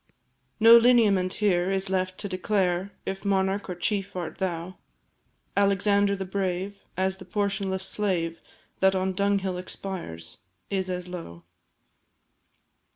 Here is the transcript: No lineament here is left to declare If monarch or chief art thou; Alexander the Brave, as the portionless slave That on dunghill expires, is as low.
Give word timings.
No 0.59 0.77
lineament 0.79 1.35
here 1.35 1.69
is 1.69 1.87
left 1.87 2.17
to 2.17 2.27
declare 2.27 2.91
If 3.05 3.23
monarch 3.23 3.69
or 3.69 3.75
chief 3.75 4.15
art 4.15 4.39
thou; 4.39 4.79
Alexander 5.55 6.15
the 6.15 6.25
Brave, 6.25 6.81
as 6.97 7.17
the 7.17 7.25
portionless 7.25 7.85
slave 7.85 8.41
That 8.79 8.95
on 8.95 9.13
dunghill 9.13 9.59
expires, 9.59 10.39
is 10.71 10.89
as 10.89 11.07
low. 11.07 11.43